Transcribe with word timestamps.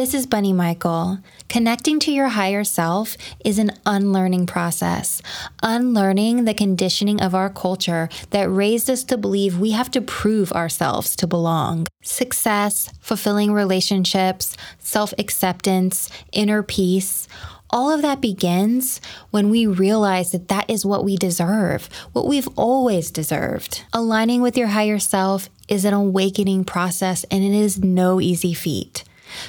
This 0.00 0.14
is 0.14 0.26
Bunny 0.26 0.54
Michael. 0.54 1.18
Connecting 1.50 2.00
to 2.00 2.10
your 2.10 2.28
higher 2.28 2.64
self 2.64 3.18
is 3.44 3.58
an 3.58 3.72
unlearning 3.84 4.46
process. 4.46 5.20
Unlearning 5.62 6.46
the 6.46 6.54
conditioning 6.54 7.20
of 7.20 7.34
our 7.34 7.50
culture 7.50 8.08
that 8.30 8.50
raised 8.50 8.88
us 8.88 9.04
to 9.04 9.18
believe 9.18 9.58
we 9.58 9.72
have 9.72 9.90
to 9.90 10.00
prove 10.00 10.52
ourselves 10.52 11.14
to 11.16 11.26
belong. 11.26 11.86
Success, 12.02 12.90
fulfilling 12.98 13.52
relationships, 13.52 14.56
self 14.78 15.12
acceptance, 15.18 16.08
inner 16.32 16.62
peace. 16.62 17.28
All 17.68 17.92
of 17.92 18.00
that 18.00 18.22
begins 18.22 19.02
when 19.30 19.50
we 19.50 19.66
realize 19.66 20.32
that 20.32 20.48
that 20.48 20.70
is 20.70 20.86
what 20.86 21.04
we 21.04 21.18
deserve, 21.18 21.90
what 22.14 22.26
we've 22.26 22.48
always 22.56 23.10
deserved. 23.10 23.84
Aligning 23.92 24.40
with 24.40 24.56
your 24.56 24.68
higher 24.68 24.98
self 24.98 25.50
is 25.68 25.84
an 25.84 25.92
awakening 25.92 26.64
process 26.64 27.24
and 27.24 27.44
it 27.44 27.52
is 27.52 27.84
no 27.84 28.18
easy 28.18 28.54
feat. 28.54 29.04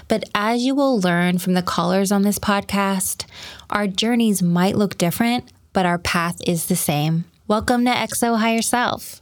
But 0.07 0.23
as 0.35 0.63
you 0.63 0.75
will 0.75 0.99
learn 0.99 1.37
from 1.37 1.53
the 1.53 1.61
callers 1.61 2.11
on 2.11 2.23
this 2.23 2.39
podcast, 2.39 3.25
our 3.69 3.87
journeys 3.87 4.41
might 4.41 4.75
look 4.75 4.97
different, 4.97 5.51
but 5.73 5.85
our 5.85 5.97
path 5.97 6.37
is 6.45 6.65
the 6.65 6.75
same. 6.75 7.25
Welcome 7.47 7.85
to 7.85 7.91
XO 7.91 8.39
Higher 8.39 8.61
Self. 8.61 9.21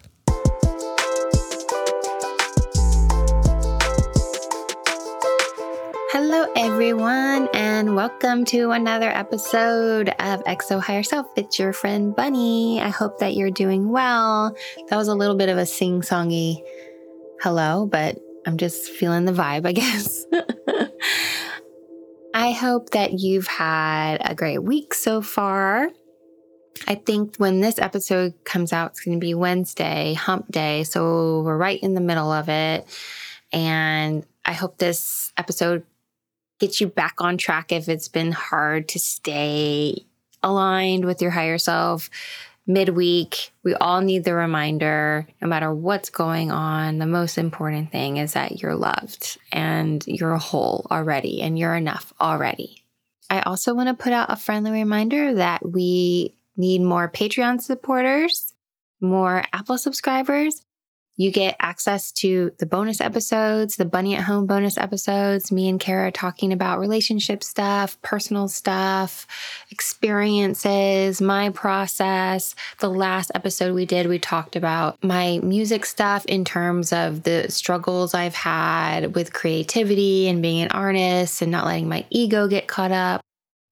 Hello, 6.11 6.51
everyone, 6.55 7.47
and 7.53 7.95
welcome 7.95 8.44
to 8.45 8.71
another 8.71 9.09
episode 9.09 10.09
of 10.19 10.44
XO 10.44 10.81
Higher 10.81 11.03
Self. 11.03 11.27
It's 11.35 11.57
your 11.57 11.71
friend 11.73 12.16
Bunny. 12.16 12.81
I 12.81 12.89
hope 12.89 13.19
that 13.19 13.35
you're 13.35 13.51
doing 13.51 13.89
well. 13.89 14.55
That 14.89 14.97
was 14.97 15.07
a 15.07 15.16
little 15.16 15.35
bit 15.35 15.49
of 15.49 15.57
a 15.57 15.66
sing 15.66 16.01
songy 16.01 16.63
hello, 17.41 17.85
but 17.85 18.17
I'm 18.45 18.57
just 18.57 18.89
feeling 18.89 19.25
the 19.25 19.31
vibe, 19.31 19.65
I 19.65 19.71
guess. 19.73 20.25
I 22.33 22.51
hope 22.51 22.91
that 22.91 23.13
you've 23.19 23.47
had 23.47 24.17
a 24.21 24.35
great 24.35 24.59
week 24.59 24.93
so 24.93 25.21
far. 25.21 25.89
I 26.87 26.95
think 26.95 27.35
when 27.37 27.59
this 27.59 27.79
episode 27.79 28.33
comes 28.45 28.71
out, 28.71 28.91
it's 28.91 29.01
going 29.01 29.19
to 29.19 29.25
be 29.25 29.33
Wednesday, 29.33 30.13
hump 30.13 30.49
day. 30.51 30.83
So 30.83 31.41
we're 31.41 31.57
right 31.57 31.81
in 31.81 31.94
the 31.94 32.01
middle 32.01 32.31
of 32.31 32.47
it. 32.49 32.88
And 33.51 34.25
I 34.45 34.53
hope 34.53 34.78
this 34.78 35.33
episode 35.38 35.83
gets 36.59 36.79
you 36.79 36.88
back 36.88 37.16
on 37.19 37.38
track 37.38 37.72
if 37.72 37.89
it's 37.89 38.07
been 38.07 38.31
hard 38.31 38.88
to 38.89 38.99
stay 38.99 40.05
aligned 40.44 41.05
with 41.05 41.22
your 41.22 41.31
higher 41.31 41.57
self, 41.57 42.09
midweek. 42.69 43.52
We 43.63 43.74
all 43.74 44.00
need 44.00 44.24
the 44.24 44.35
reminder 44.35 45.28
no 45.41 45.47
matter 45.47 45.74
what's 45.74 46.12
going 46.12 46.52
on. 46.52 47.00
The 47.00 47.07
most 47.07 47.38
important 47.38 47.91
thing 47.91 48.18
is 48.18 48.34
that 48.34 48.62
you're 48.62 48.75
loved 48.75 49.40
and 49.52 50.06
you're 50.07 50.38
whole 50.38 50.85
already 50.91 51.41
and 51.41 51.58
you're 51.58 51.75
enough 51.75 52.13
already. 52.22 52.84
I 53.29 53.41
also 53.41 53.74
want 53.74 53.90
to 53.90 54.02
put 54.02 54.13
out 54.13 54.31
a 54.31 54.35
friendly 54.35 54.72
reminder 54.72 55.34
that 55.35 55.68
we 55.68 56.35
need 56.56 56.81
more 56.81 57.09
Patreon 57.09 57.59
supporters, 57.62 58.53
more 59.02 59.44
Apple 59.52 59.78
subscribers, 59.78 60.62
you 61.19 61.31
get 61.31 61.57
access 61.59 62.13
to 62.13 62.50
the 62.59 62.66
bonus 62.66 63.02
episodes, 63.02 63.75
the 63.75 63.84
Bunny 63.84 64.16
at 64.16 64.24
Home 64.24 64.46
bonus 64.46 64.78
episodes, 64.78 65.52
me 65.52 65.68
and 65.68 65.78
Kara 65.78 66.13
talking 66.13 66.53
about 66.53 66.80
relationship 66.80 67.44
stuff, 67.44 68.02
personal 68.02 68.47
stuff, 68.47 69.28
experiences, 69.69 71.19
my 71.22 71.50
process. 71.50 72.56
The 72.79 72.90
last 72.90 73.31
episode 73.35 73.75
we 73.75 73.85
did, 73.85 74.08
we 74.08 74.18
talked 74.18 74.56
about 74.56 74.97
my 75.03 75.41
music 75.44 75.85
stuff 75.85 76.25
in 76.25 76.46
terms 76.46 76.94
of 76.94 77.24
the 77.24 77.52
struggles 77.52 78.13
I've 78.13 78.34
had 78.34 79.13
with 79.13 79.34
creativity 79.34 80.29
and 80.29 80.41
being 80.41 80.62
an 80.62 80.72
artist 80.72 81.41
and 81.41 81.52
not 81.52 81.66
letting 81.66 81.90
my 81.90 82.06
ego 82.09 82.47
get 82.47 82.69
caught 82.69 82.94
up. 82.94 83.19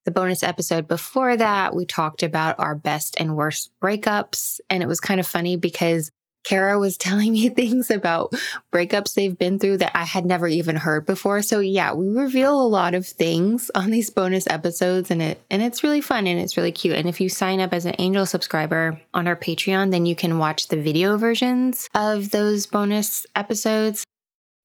The 0.03 0.11
bonus 0.11 0.43
episode 0.43 0.85
before 0.85 1.37
that, 1.37 1.73
we 1.73 1.85
talked 1.85 2.23
about 2.23 2.59
our 2.59 2.75
best 2.75 3.15
and 3.21 3.37
worst 3.37 3.71
breakups. 3.81 4.59
And 4.69 4.83
it 4.83 4.87
was 4.87 4.99
kind 4.99 5.21
of 5.21 5.27
funny 5.27 5.55
because 5.55 6.11
Kara 6.43 6.79
was 6.79 6.97
telling 6.97 7.33
me 7.33 7.49
things 7.57 7.91
about 7.91 8.33
breakups 8.73 9.13
they've 9.13 9.37
been 9.37 9.59
through 9.59 9.77
that 9.77 9.91
I 9.95 10.05
had 10.05 10.25
never 10.25 10.47
even 10.47 10.75
heard 10.75 11.05
before. 11.05 11.41
So 11.41 11.59
yeah, 11.59 11.93
we 11.93 12.07
reveal 12.09 12.59
a 12.61 12.67
lot 12.67 12.95
of 12.95 13.05
things 13.05 13.69
on 13.75 13.91
these 13.91 14.09
bonus 14.09 14.47
episodes 14.47 15.11
and 15.11 15.21
it 15.21 15.41
and 15.49 15.61
it's 15.61 15.83
really 15.83 16.01
fun 16.01 16.27
and 16.27 16.39
it's 16.39 16.57
really 16.57 16.71
cute. 16.71 16.95
And 16.95 17.09
if 17.09 17.19
you 17.19 17.29
sign 17.29 17.59
up 17.59 17.73
as 17.73 17.85
an 17.85 17.95
angel 17.99 18.25
subscriber 18.25 18.99
on 19.13 19.27
our 19.27 19.35
Patreon, 19.35 19.91
then 19.91 20.05
you 20.05 20.15
can 20.15 20.37
watch 20.37 20.67
the 20.67 20.81
video 20.81 21.17
versions 21.17 21.89
of 21.93 22.31
those 22.31 22.65
bonus 22.65 23.25
episodes. 23.35 24.03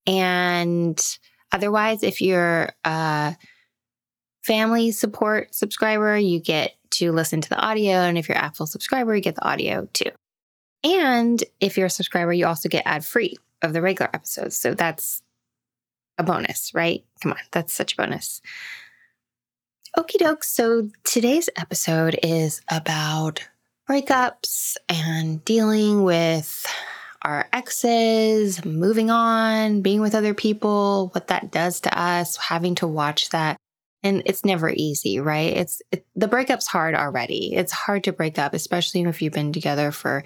And 0.07 1.01
otherwise, 1.53 2.03
if 2.03 2.21
you're 2.21 2.71
a 2.85 3.37
family 4.43 4.91
support 4.91 5.55
subscriber, 5.55 6.17
you 6.17 6.41
get 6.41 6.73
to 6.91 7.13
listen 7.13 7.41
to 7.41 7.49
the 7.49 7.59
audio. 7.59 7.93
And 7.93 8.19
if 8.19 8.29
you're 8.29 8.39
Apple 8.39 8.67
subscriber, 8.67 9.15
you 9.15 9.23
get 9.23 9.37
the 9.37 9.47
audio 9.47 9.89
too. 9.93 10.11
And 10.85 11.43
if 11.61 11.77
you're 11.77 11.87
a 11.87 11.91
subscriber, 11.91 12.33
you 12.33 12.47
also 12.47 12.69
get 12.69 12.83
ad 12.87 13.05
free 13.05 13.37
of 13.63 13.73
the 13.73 13.83
regular 13.83 14.11
episodes. 14.13 14.57
So 14.57 14.75
that's 14.75 15.23
a 16.19 16.23
bonus, 16.23 16.73
right? 16.75 17.05
Come 17.23 17.33
on, 17.33 17.39
that's 17.53 17.73
such 17.73 17.95
a 17.95 17.97
bonus. 17.97 18.41
Okie 19.97 20.19
doke. 20.19 20.45
So 20.45 20.89
today's 21.05 21.49
episode 21.57 22.19
is 22.23 22.63
about 22.71 23.47
breakups 23.89 24.77
and 24.89 25.45
dealing 25.45 26.03
with 26.03 26.67
our 27.23 27.47
exes, 27.53 28.65
moving 28.65 29.11
on, 29.11 29.83
being 29.83 30.01
with 30.01 30.15
other 30.15 30.35
people, 30.35 31.11
what 31.13 31.29
that 31.29 31.53
does 31.53 31.81
to 31.83 31.99
us, 31.99 32.37
having 32.37 32.75
to 32.77 32.87
watch 32.87 33.31
that. 33.31 33.57
And 34.03 34.23
it's 34.27 34.45
never 34.45 34.71
easy, 34.71 35.21
right? 35.21 35.57
It's 35.57 35.81
it, 35.93 36.05
the 36.17 36.27
breakup's 36.27 36.67
hard 36.67 36.97
already. 36.97 37.55
It's 37.55 37.71
hard 37.71 38.05
to 38.05 38.13
break 38.13 38.39
up, 38.39 38.55
especially 38.55 39.03
if 39.03 39.23
you've 39.23 39.33
been 39.33 39.53
together 39.53 39.93
for 39.93 40.25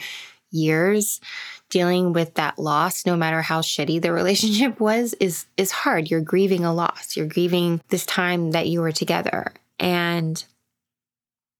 years 0.56 1.20
dealing 1.68 2.12
with 2.12 2.34
that 2.34 2.58
loss 2.58 3.04
no 3.06 3.16
matter 3.16 3.42
how 3.42 3.60
shitty 3.60 4.00
the 4.00 4.12
relationship 4.20 4.80
was 4.80 5.14
is 5.14 5.46
is 5.56 5.70
hard. 5.70 6.10
You're 6.10 6.20
grieving 6.20 6.64
a 6.64 6.74
loss. 6.74 7.16
You're 7.16 7.26
grieving 7.26 7.80
this 7.88 8.06
time 8.06 8.52
that 8.52 8.68
you 8.68 8.80
were 8.80 8.92
together. 8.92 9.52
And 9.78 10.42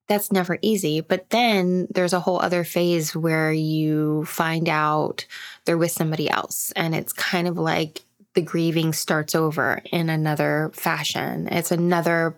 that's 0.09 0.31
never 0.31 0.59
easy. 0.63 1.01
But 1.01 1.31
then 1.31 1.89
there's 1.91 2.13
a 2.13 2.21
whole 2.21 2.41
other 2.41 2.65
phase 2.65 3.15
where 3.15 3.53
you 3.53 4.25
find 4.25 4.69
out 4.69 5.27
they're 5.65 5.77
with 5.77 5.91
somebody 5.91 6.31
else. 6.31 6.73
And 6.77 6.95
it's 6.95 7.13
kind 7.13 7.49
of 7.49 7.59
like 7.59 8.05
the 8.35 8.43
grieving 8.43 8.93
starts 8.93 9.35
over 9.35 9.83
in 9.91 10.09
another 10.09 10.71
fashion. 10.75 11.49
It's 11.49 11.73
another 11.73 12.37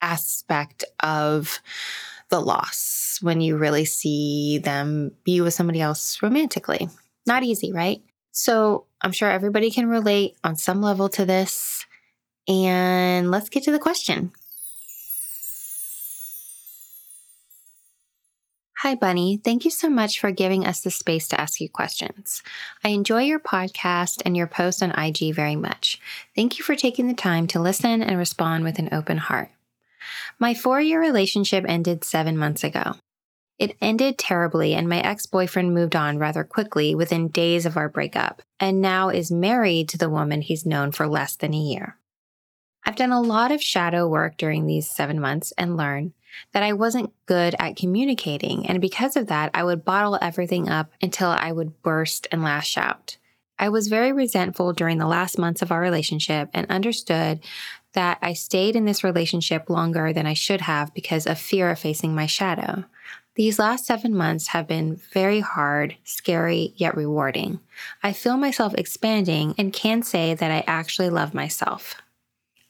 aspect 0.00 0.84
of 1.02 1.60
the 2.30 2.40
loss 2.40 3.18
when 3.20 3.40
you 3.40 3.56
really 3.56 3.84
see 3.84 4.58
them 4.58 5.12
be 5.24 5.40
with 5.40 5.54
somebody 5.54 5.80
else 5.80 6.22
romantically. 6.22 6.88
Not 7.26 7.42
easy, 7.42 7.72
right? 7.72 8.02
So 8.32 8.86
I'm 9.02 9.12
sure 9.12 9.30
everybody 9.30 9.70
can 9.70 9.88
relate 9.88 10.36
on 10.42 10.56
some 10.56 10.80
level 10.80 11.08
to 11.10 11.24
this. 11.24 11.84
And 12.48 13.30
let's 13.30 13.48
get 13.48 13.64
to 13.64 13.72
the 13.72 13.78
question 13.78 14.32
Hi, 18.82 18.94
Bunny. 18.94 19.36
Thank 19.36 19.66
you 19.66 19.70
so 19.70 19.90
much 19.90 20.18
for 20.18 20.30
giving 20.30 20.66
us 20.66 20.80
the 20.80 20.90
space 20.90 21.28
to 21.28 21.38
ask 21.38 21.60
you 21.60 21.68
questions. 21.68 22.42
I 22.82 22.88
enjoy 22.88 23.24
your 23.24 23.38
podcast 23.38 24.22
and 24.24 24.34
your 24.34 24.46
post 24.46 24.82
on 24.82 24.92
IG 24.92 25.34
very 25.34 25.54
much. 25.54 26.00
Thank 26.34 26.58
you 26.58 26.64
for 26.64 26.74
taking 26.74 27.06
the 27.06 27.12
time 27.12 27.46
to 27.48 27.60
listen 27.60 28.02
and 28.02 28.16
respond 28.16 28.64
with 28.64 28.78
an 28.78 28.88
open 28.90 29.18
heart. 29.18 29.50
My 30.40 30.54
four 30.54 30.80
year 30.80 30.98
relationship 30.98 31.66
ended 31.68 32.02
seven 32.02 32.38
months 32.38 32.64
ago. 32.64 32.94
It 33.58 33.76
ended 33.82 34.16
terribly, 34.16 34.72
and 34.72 34.88
my 34.88 35.00
ex 35.00 35.26
boyfriend 35.26 35.74
moved 35.74 35.94
on 35.94 36.18
rather 36.18 36.44
quickly 36.44 36.94
within 36.94 37.28
days 37.28 37.66
of 37.66 37.76
our 37.76 37.90
breakup, 37.90 38.40
and 38.58 38.80
now 38.80 39.10
is 39.10 39.30
married 39.30 39.90
to 39.90 39.98
the 39.98 40.08
woman 40.08 40.40
he's 40.40 40.64
known 40.64 40.92
for 40.92 41.06
less 41.06 41.36
than 41.36 41.52
a 41.52 41.58
year. 41.58 41.98
I've 42.86 42.96
done 42.96 43.12
a 43.12 43.20
lot 43.20 43.52
of 43.52 43.62
shadow 43.62 44.08
work 44.08 44.38
during 44.38 44.64
these 44.64 44.88
seven 44.88 45.20
months 45.20 45.52
and 45.58 45.76
learned 45.76 46.14
that 46.54 46.62
I 46.62 46.72
wasn't 46.72 47.12
good 47.26 47.54
at 47.58 47.76
communicating. 47.76 48.66
And 48.66 48.80
because 48.80 49.16
of 49.16 49.26
that, 49.26 49.50
I 49.52 49.62
would 49.62 49.84
bottle 49.84 50.18
everything 50.22 50.70
up 50.70 50.90
until 51.02 51.28
I 51.28 51.52
would 51.52 51.82
burst 51.82 52.26
and 52.32 52.42
lash 52.42 52.78
out. 52.78 53.18
I 53.58 53.68
was 53.68 53.88
very 53.88 54.10
resentful 54.10 54.72
during 54.72 54.96
the 54.96 55.06
last 55.06 55.38
months 55.38 55.60
of 55.60 55.70
our 55.70 55.82
relationship 55.82 56.48
and 56.54 56.66
understood 56.70 57.40
that 57.94 58.18
I 58.22 58.32
stayed 58.34 58.76
in 58.76 58.84
this 58.84 59.04
relationship 59.04 59.68
longer 59.68 60.12
than 60.12 60.26
I 60.26 60.34
should 60.34 60.62
have 60.62 60.94
because 60.94 61.26
of 61.26 61.38
fear 61.38 61.70
of 61.70 61.78
facing 61.78 62.14
my 62.14 62.26
shadow. 62.26 62.84
These 63.36 63.58
last 63.58 63.86
seven 63.86 64.14
months 64.14 64.48
have 64.48 64.66
been 64.66 64.96
very 65.12 65.40
hard, 65.40 65.96
scary, 66.04 66.74
yet 66.76 66.96
rewarding. 66.96 67.60
I 68.02 68.12
feel 68.12 68.36
myself 68.36 68.74
expanding 68.76 69.54
and 69.56 69.72
can 69.72 70.02
say 70.02 70.34
that 70.34 70.50
I 70.50 70.64
actually 70.66 71.10
love 71.10 71.32
myself. 71.32 71.94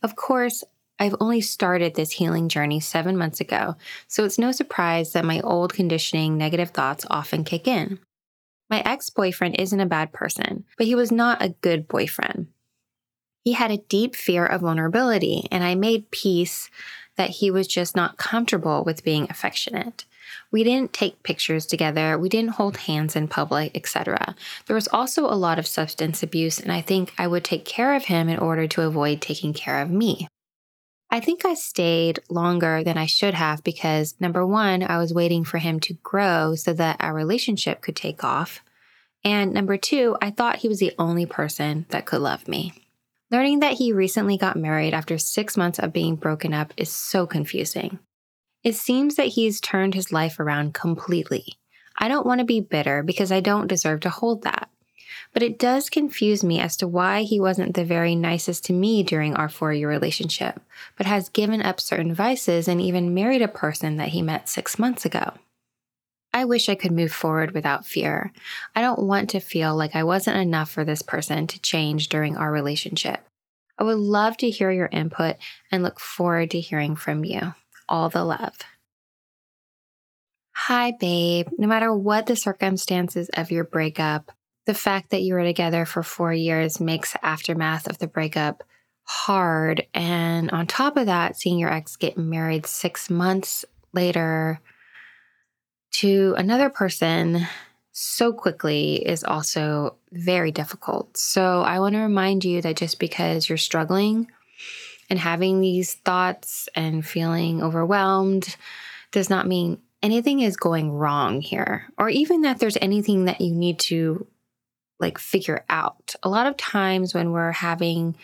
Of 0.03 0.17
course, 0.17 0.63
I've 0.99 1.17
only 1.19 1.41
started 1.41 1.95
this 1.95 2.13
healing 2.13 2.49
journey 2.49 2.79
seven 2.79 3.17
months 3.17 3.41
ago, 3.41 3.77
so 4.07 4.25
it's 4.25 4.39
no 4.39 4.53
surprise 4.53 5.13
that 5.13 5.25
my 5.25 5.41
old 5.41 5.73
conditioning 5.73 6.37
negative 6.37 6.71
thoughts 6.71 7.07
often 7.09 7.43
kick 7.43 7.67
in. 7.67 7.99
My 8.69 8.83
ex 8.85 9.11
boyfriend 9.11 9.57
isn't 9.59 9.81
a 9.81 9.87
bad 9.87 10.13
person, 10.13 10.65
but 10.77 10.87
he 10.87 10.95
was 10.95 11.11
not 11.11 11.43
a 11.43 11.57
good 11.63 11.89
boyfriend. 11.89 12.49
He 13.45 13.53
had 13.53 13.71
a 13.71 13.79
deep 13.79 14.15
fear 14.15 14.45
of 14.45 14.61
vulnerability, 14.61 15.47
and 15.51 15.65
I 15.65 15.75
made 15.75 16.11
peace 16.11 16.71
that 17.17 17.31
he 17.31 17.51
was 17.51 17.67
just 17.67 17.97
not 17.97 18.17
comfortable 18.17 18.85
with 18.85 19.05
being 19.05 19.27
affectionate. 19.29 20.05
We 20.51 20.63
didn't 20.63 20.93
take 20.93 21.23
pictures 21.23 21.67
together, 21.67 22.19
we 22.19 22.29
didn't 22.29 22.53
hold 22.53 22.77
hands 22.79 23.17
in 23.17 23.29
public, 23.29 23.77
etc. 23.77 24.35
There 24.67 24.75
was 24.75 24.89
also 24.89 25.25
a 25.25 25.35
lot 25.35 25.59
of 25.59 25.67
substance 25.67 26.23
abuse, 26.23 26.61
and 26.61 26.71
I 26.71 26.81
think 26.81 27.13
I 27.19 27.27
would 27.27 27.45
take 27.45 27.65
care 27.65 27.95
of 27.95 28.05
him 28.05 28.29
in 28.29 28.39
order 28.39 28.67
to 28.69 28.83
avoid 28.83 29.21
taking 29.21 29.53
care 29.53 29.81
of 29.81 29.91
me. 29.91 30.29
I 31.11 31.19
think 31.19 31.45
I 31.45 31.55
stayed 31.55 32.21
longer 32.29 32.85
than 32.85 32.97
I 32.97 33.07
should 33.07 33.35
have 33.35 33.65
because 33.65 34.15
number 34.21 34.47
one, 34.47 34.83
I 34.83 34.99
was 34.99 35.13
waiting 35.13 35.45
for 35.45 35.59
him 35.59 35.81
to 35.81 35.95
grow 35.95 36.55
so 36.55 36.73
that 36.75 36.99
our 37.01 37.13
relationship 37.13 37.81
could 37.81 37.97
take 37.97 38.23
off. 38.23 38.61
And 39.25 39.53
number 39.53 39.77
two, 39.77 40.17
I 40.23 40.31
thought 40.31 40.57
he 40.57 40.69
was 40.69 40.79
the 40.79 40.95
only 40.99 41.27
person 41.27 41.87
that 41.89 42.07
could 42.07 42.21
love 42.21 42.47
me. 42.47 42.75
Learning 43.31 43.61
that 43.61 43.75
he 43.75 43.93
recently 43.93 44.37
got 44.37 44.57
married 44.57 44.93
after 44.93 45.17
six 45.17 45.57
months 45.57 45.79
of 45.79 45.93
being 45.93 46.17
broken 46.17 46.53
up 46.53 46.75
is 46.77 46.91
so 46.91 47.27
confusing. 47.27 48.01
It 48.65 48.75
seems 48.75 49.15
that 49.15 49.29
he's 49.29 49.61
turned 49.61 49.95
his 49.95 50.13
life 50.13 50.41
around 50.41 50.75
completely. 50.75 51.55
I 51.97 52.09
don't 52.09 52.27
want 52.27 52.41
to 52.41 52.45
be 52.45 52.61
bitter 52.61 53.03
because 53.05 53.31
I 53.31 53.41
don't 53.41 53.69
deserve 53.69 54.01
to 54.01 54.11
hold 54.11 54.43
that. 54.43 54.69
But 55.33 55.45
it 55.45 55.61
does 55.61 55.91
confuse 55.91 56.43
me 56.43 56.59
as 56.59 56.77
to 56.79 56.89
why 56.89 57.23
he 57.23 57.39
wasn't 57.39 57.75
the 57.75 57.85
very 57.85 58.17
nicest 58.17 58.65
to 58.65 58.73
me 58.73 59.05
during 59.05 59.35
our 59.35 59.49
four 59.49 59.73
year 59.73 59.89
relationship, 59.89 60.61
but 60.97 61.07
has 61.07 61.29
given 61.29 61.63
up 61.63 61.81
certain 61.81 62.13
vices 62.13 62.67
and 62.67 62.81
even 62.81 63.15
married 63.15 63.43
a 63.43 63.49
person 63.49 63.97
that 63.97 64.09
he 64.09 64.23
met 64.23 64.49
six 64.49 64.77
months 64.77 65.05
ago. 65.05 65.35
I 66.33 66.45
wish 66.45 66.69
I 66.69 66.77
could 66.77 66.93
move 66.93 67.13
forward 67.13 67.53
without 67.53 67.87
fear. 67.87 68.33
I 68.75 68.81
don't 68.83 69.03
want 69.03 69.31
to 69.31 69.41
feel 69.41 69.75
like 69.77 69.97
I 69.97 70.05
wasn't 70.05 70.37
enough 70.37 70.71
for 70.71 70.85
this 70.85 71.03
person 71.03 71.47
to 71.49 71.61
change 71.61 72.09
during 72.09 72.37
our 72.37 72.53
relationship. 72.53 73.21
I 73.79 73.85
would 73.85 73.99
love 73.99 74.37
to 74.39 74.51
hear 74.51 74.71
your 74.71 74.89
input 74.93 75.37
and 75.73 75.83
look 75.83 75.99
forward 75.99 76.51
to 76.53 76.61
hearing 76.61 76.95
from 76.97 77.25
you. 77.25 77.55
All 77.89 78.09
the 78.09 78.25
love. 78.25 78.55
Hi, 80.55 80.93
babe. 81.01 81.49
No 81.59 81.67
matter 81.67 81.93
what 81.93 82.27
the 82.27 82.37
circumstances 82.37 83.31
of 83.31 83.51
your 83.51 83.65
breakup, 83.65 84.31
the 84.67 84.75
fact 84.75 85.11
that 85.11 85.23
you 85.23 85.35
were 85.35 85.43
together 85.43 85.85
for 85.85 86.03
four 86.03 86.33
years 86.33 86.79
makes 86.79 87.13
the 87.13 87.25
aftermath 87.25 87.89
of 87.89 87.99
the 87.99 88.07
breakup 88.07 88.63
hard. 89.05 89.87
And 89.95 90.51
on 90.51 90.67
top 90.67 90.97
of 90.97 91.07
that, 91.07 91.37
seeing 91.37 91.59
your 91.59 91.73
ex 91.73 91.97
get 91.97 92.19
married 92.19 92.67
six 92.67 93.11
months 93.11 93.65
later 93.93 94.61
to 95.93 96.35
another 96.39 96.71
person 96.71 97.47
so 97.93 98.33
quickly 98.33 98.97
is 98.97 99.25
also 99.25 99.97
very 100.13 100.53
difficult. 100.53 101.17
So 101.17 101.63
I 101.63 101.81
want 101.81 101.95
to 101.95 102.01
remind 102.01 102.45
you 102.45 102.63
that 102.63 102.77
just 102.77 102.99
because 102.99 103.49
you're 103.49 103.59
struggling 103.59 104.31
and 105.11 105.19
having 105.19 105.61
these 105.61 105.95
thoughts 105.95 106.69
and 106.75 107.05
feeling 107.05 107.63
overwhelmed 107.63 108.57
does 109.11 109.29
not 109.29 109.49
mean 109.49 109.79
anything 110.03 110.41
is 110.41 110.57
going 110.57 110.93
wrong 110.93 111.41
here, 111.41 111.87
or 111.99 112.09
even 112.09 112.43
that 112.43 112.59
there's 112.59 112.79
anything 112.81 113.27
that 113.27 113.41
you 113.41 113.53
need 113.53 113.79
to 113.81 114.27
like 114.99 115.19
figure 115.19 115.65
out. 115.69 116.15
A 116.23 116.29
lot 116.29 116.47
of 116.47 116.57
times 116.57 117.13
when 117.13 117.33
we're 117.33 117.53
having 117.53 118.17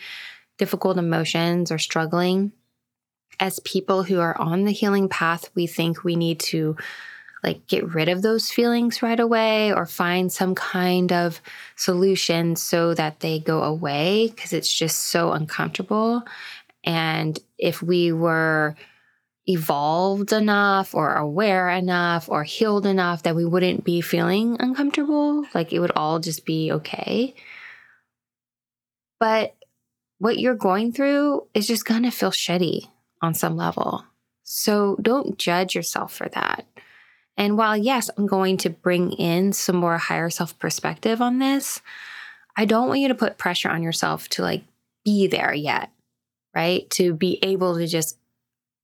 difficult 0.58 0.96
emotions 0.96 1.70
or 1.70 1.78
struggling, 1.78 2.52
as 3.40 3.60
people 3.60 4.04
who 4.04 4.20
are 4.20 4.38
on 4.40 4.64
the 4.64 4.70
healing 4.70 5.08
path, 5.08 5.50
we 5.54 5.66
think 5.66 6.02
we 6.02 6.16
need 6.16 6.40
to 6.40 6.76
like 7.46 7.66
get 7.66 7.94
rid 7.94 8.08
of 8.08 8.22
those 8.22 8.50
feelings 8.50 9.02
right 9.02 9.20
away 9.20 9.72
or 9.72 9.86
find 9.86 10.32
some 10.32 10.54
kind 10.54 11.12
of 11.12 11.40
solution 11.76 12.56
so 12.56 12.92
that 12.94 13.20
they 13.20 13.38
go 13.38 13.62
away 13.62 14.28
because 14.28 14.52
it's 14.52 14.72
just 14.72 15.04
so 15.04 15.32
uncomfortable. 15.32 16.22
And 16.84 17.38
if 17.58 17.82
we 17.82 18.12
were 18.12 18.76
evolved 19.46 20.32
enough 20.32 20.94
or 20.94 21.14
aware 21.14 21.68
enough 21.70 22.28
or 22.28 22.42
healed 22.42 22.84
enough 22.84 23.22
that 23.22 23.36
we 23.36 23.44
wouldn't 23.44 23.84
be 23.84 24.00
feeling 24.00 24.56
uncomfortable. 24.58 25.46
Like 25.54 25.72
it 25.72 25.78
would 25.78 25.92
all 25.94 26.18
just 26.18 26.44
be 26.44 26.72
okay. 26.72 27.34
But 29.20 29.54
what 30.18 30.38
you're 30.38 30.54
going 30.54 30.92
through 30.92 31.46
is 31.54 31.66
just 31.66 31.84
going 31.84 32.02
to 32.02 32.10
feel 32.10 32.30
shitty 32.30 32.88
on 33.22 33.34
some 33.34 33.56
level. 33.56 34.04
So 34.42 34.96
don't 35.00 35.38
judge 35.38 35.74
yourself 35.74 36.12
for 36.12 36.28
that. 36.30 36.66
And 37.36 37.58
while, 37.58 37.76
yes, 37.76 38.10
I'm 38.16 38.26
going 38.26 38.56
to 38.58 38.70
bring 38.70 39.12
in 39.12 39.52
some 39.52 39.76
more 39.76 39.98
higher 39.98 40.30
self 40.30 40.58
perspective 40.58 41.20
on 41.20 41.38
this, 41.38 41.80
I 42.56 42.64
don't 42.64 42.88
want 42.88 43.00
you 43.00 43.08
to 43.08 43.14
put 43.14 43.38
pressure 43.38 43.68
on 43.68 43.82
yourself 43.82 44.28
to 44.30 44.42
like 44.42 44.64
be 45.04 45.26
there 45.26 45.52
yet, 45.52 45.90
right? 46.54 46.88
To 46.90 47.12
be 47.12 47.38
able 47.42 47.76
to 47.76 47.86
just 47.86 48.18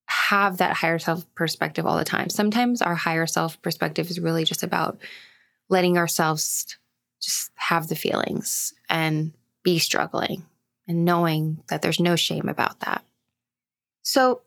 have 0.06 0.59
that 0.59 0.76
higher 0.76 0.99
self 0.99 1.25
perspective 1.35 1.87
all 1.87 1.97
the 1.97 2.04
time. 2.04 2.28
Sometimes 2.28 2.82
our 2.82 2.94
higher 2.94 3.26
self 3.26 3.61
perspective 3.62 4.11
is 4.11 4.21
really 4.21 4.44
just 4.44 4.62
about 4.62 4.99
letting 5.68 5.97
ourselves 5.97 6.76
just 7.23 7.50
have 7.54 7.88
the 7.88 7.97
feelings 7.97 8.75
and 8.90 9.32
be 9.62 9.78
struggling 9.78 10.44
and 10.87 11.04
knowing 11.04 11.62
that 11.68 11.80
there's 11.80 12.00
no 12.00 12.16
shame 12.16 12.49
about 12.49 12.80
that. 12.80 13.04
So, 14.02 14.42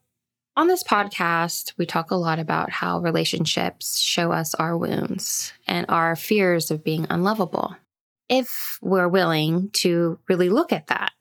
on 0.56 0.68
this 0.68 0.84
podcast, 0.84 1.74
we 1.78 1.86
talk 1.86 2.12
a 2.12 2.16
lot 2.16 2.40
about 2.40 2.70
how 2.70 3.00
relationships 3.00 4.00
show 4.00 4.32
us 4.32 4.56
our 4.56 4.78
wounds 4.78 5.54
and 5.68 5.86
our 5.90 6.16
fears 6.16 6.72
of 6.72 6.84
being 6.84 7.08
unlovable. 7.10 7.76
If 8.30 8.80
we're 8.82 9.08
willing 9.08 9.70
to 9.74 10.20
really 10.28 10.50
look 10.50 10.72
at 10.72 10.88
that 10.88 11.12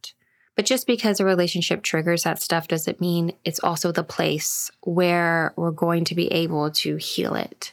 but 0.56 0.66
just 0.66 0.86
because 0.86 1.18
a 1.18 1.24
relationship 1.24 1.82
triggers 1.82 2.22
that 2.22 2.40
stuff 2.40 2.68
doesn't 2.68 3.00
mean 3.00 3.32
it's 3.44 3.60
also 3.60 3.90
the 3.90 4.04
place 4.04 4.70
where 4.82 5.52
we're 5.56 5.72
going 5.72 6.04
to 6.04 6.14
be 6.14 6.28
able 6.32 6.70
to 6.70 6.96
heal 6.96 7.34
it. 7.34 7.72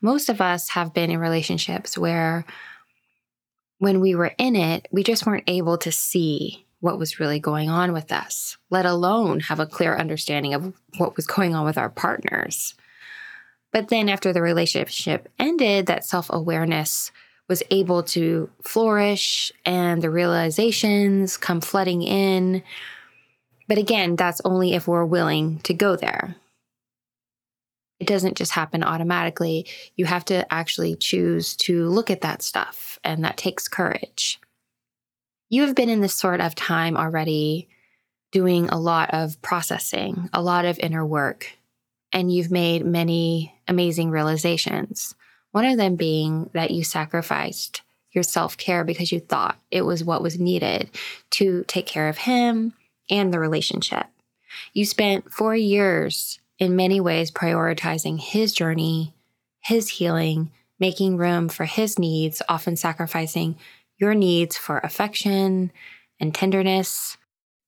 Most 0.00 0.28
of 0.28 0.40
us 0.40 0.70
have 0.70 0.94
been 0.94 1.10
in 1.10 1.18
relationships 1.18 1.98
where 1.98 2.44
when 3.78 4.00
we 4.00 4.14
were 4.14 4.32
in 4.38 4.54
it, 4.54 4.86
we 4.92 5.02
just 5.02 5.26
weren't 5.26 5.48
able 5.48 5.78
to 5.78 5.90
see 5.90 6.64
what 6.82 6.98
was 6.98 7.20
really 7.20 7.38
going 7.38 7.70
on 7.70 7.92
with 7.92 8.10
us, 8.10 8.58
let 8.68 8.84
alone 8.84 9.38
have 9.38 9.60
a 9.60 9.66
clear 9.66 9.96
understanding 9.96 10.52
of 10.52 10.74
what 10.98 11.16
was 11.16 11.26
going 11.26 11.54
on 11.54 11.64
with 11.64 11.78
our 11.78 11.88
partners. 11.88 12.74
But 13.72 13.88
then 13.88 14.08
after 14.08 14.32
the 14.32 14.42
relationship 14.42 15.28
ended, 15.38 15.86
that 15.86 16.04
self 16.04 16.26
awareness 16.28 17.12
was 17.48 17.62
able 17.70 18.02
to 18.02 18.50
flourish 18.62 19.52
and 19.64 20.02
the 20.02 20.10
realizations 20.10 21.36
come 21.36 21.60
flooding 21.60 22.02
in. 22.02 22.64
But 23.68 23.78
again, 23.78 24.16
that's 24.16 24.40
only 24.44 24.74
if 24.74 24.88
we're 24.88 25.04
willing 25.04 25.60
to 25.60 25.72
go 25.74 25.94
there. 25.94 26.34
It 28.00 28.08
doesn't 28.08 28.36
just 28.36 28.50
happen 28.50 28.82
automatically. 28.82 29.66
You 29.94 30.06
have 30.06 30.24
to 30.24 30.52
actually 30.52 30.96
choose 30.96 31.54
to 31.58 31.88
look 31.88 32.10
at 32.10 32.22
that 32.22 32.42
stuff, 32.42 32.98
and 33.04 33.22
that 33.22 33.36
takes 33.36 33.68
courage. 33.68 34.40
You 35.52 35.66
have 35.66 35.74
been 35.74 35.90
in 35.90 36.00
this 36.00 36.14
sort 36.14 36.40
of 36.40 36.54
time 36.54 36.96
already 36.96 37.68
doing 38.30 38.70
a 38.70 38.80
lot 38.80 39.12
of 39.12 39.40
processing, 39.42 40.30
a 40.32 40.40
lot 40.40 40.64
of 40.64 40.78
inner 40.78 41.04
work, 41.04 41.52
and 42.10 42.32
you've 42.32 42.50
made 42.50 42.86
many 42.86 43.54
amazing 43.68 44.08
realizations. 44.08 45.14
One 45.50 45.66
of 45.66 45.76
them 45.76 45.96
being 45.96 46.48
that 46.54 46.70
you 46.70 46.82
sacrificed 46.82 47.82
your 48.12 48.24
self 48.24 48.56
care 48.56 48.82
because 48.82 49.12
you 49.12 49.20
thought 49.20 49.60
it 49.70 49.82
was 49.82 50.02
what 50.02 50.22
was 50.22 50.38
needed 50.38 50.88
to 51.32 51.64
take 51.68 51.84
care 51.84 52.08
of 52.08 52.16
him 52.16 52.72
and 53.10 53.30
the 53.30 53.38
relationship. 53.38 54.06
You 54.72 54.86
spent 54.86 55.34
four 55.34 55.54
years 55.54 56.40
in 56.58 56.76
many 56.76 56.98
ways 56.98 57.30
prioritizing 57.30 58.18
his 58.18 58.54
journey, 58.54 59.12
his 59.60 59.90
healing, 59.90 60.50
making 60.78 61.18
room 61.18 61.50
for 61.50 61.66
his 61.66 61.98
needs, 61.98 62.40
often 62.48 62.74
sacrificing 62.74 63.58
your 63.98 64.14
needs 64.14 64.56
for 64.56 64.78
affection 64.78 65.72
and 66.18 66.34
tenderness. 66.34 67.16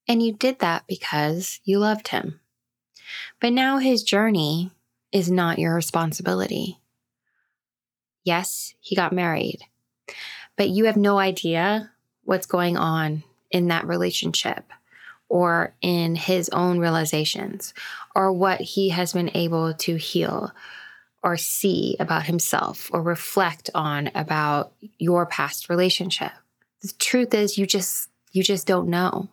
And 0.07 0.21
you 0.21 0.33
did 0.33 0.59
that 0.59 0.83
because 0.87 1.59
you 1.63 1.79
loved 1.79 2.09
him. 2.09 2.39
But 3.39 3.53
now 3.53 3.77
his 3.77 4.03
journey 4.03 4.71
is 5.11 5.29
not 5.29 5.59
your 5.59 5.73
responsibility. 5.73 6.79
Yes, 8.23 8.73
he 8.79 8.95
got 8.95 9.13
married, 9.13 9.59
but 10.57 10.69
you 10.69 10.85
have 10.85 10.97
no 10.97 11.19
idea 11.19 11.91
what's 12.23 12.47
going 12.47 12.75
on 12.75 13.23
in 13.51 13.67
that 13.67 13.87
relationship 13.87 14.65
or 15.29 15.73
in 15.81 16.15
his 16.15 16.49
own 16.49 16.79
realizations 16.79 17.73
or 18.15 18.31
what 18.31 18.61
he 18.61 18.89
has 18.89 19.13
been 19.13 19.31
able 19.33 19.73
to 19.73 19.95
heal 19.95 20.51
or 21.25 21.35
see 21.35 21.97
about 21.99 22.27
himself 22.27 22.89
or 22.93 23.01
reflect 23.01 23.69
on 23.73 24.11
about 24.15 24.71
your 24.99 25.25
past 25.25 25.69
relationship. 25.69 26.31
The 26.81 26.93
truth 26.99 27.33
is 27.33 27.57
you 27.57 27.65
just 27.65 28.09
you 28.31 28.43
just 28.43 28.67
don't 28.67 28.89
know. 28.89 29.29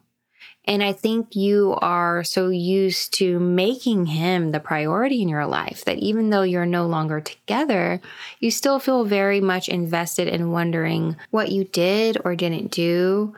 And 0.64 0.82
I 0.82 0.92
think 0.92 1.34
you 1.34 1.76
are 1.82 2.22
so 2.22 2.48
used 2.48 3.14
to 3.14 3.40
making 3.40 4.06
him 4.06 4.52
the 4.52 4.60
priority 4.60 5.20
in 5.20 5.28
your 5.28 5.46
life 5.46 5.84
that 5.84 5.98
even 5.98 6.30
though 6.30 6.42
you're 6.42 6.66
no 6.66 6.86
longer 6.86 7.20
together, 7.20 8.00
you 8.38 8.50
still 8.52 8.78
feel 8.78 9.04
very 9.04 9.40
much 9.40 9.68
invested 9.68 10.28
in 10.28 10.52
wondering 10.52 11.16
what 11.30 11.50
you 11.50 11.64
did 11.64 12.16
or 12.24 12.36
didn't 12.36 12.70
do 12.70 13.34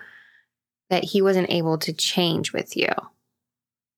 that 0.90 1.02
he 1.04 1.23
wasn't 1.23 1.50
able 1.50 1.78
to 1.78 1.94
change 1.94 2.52
with 2.52 2.76
you. 2.76 2.90